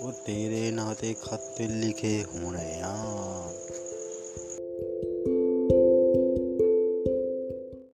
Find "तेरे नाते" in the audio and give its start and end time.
0.26-1.12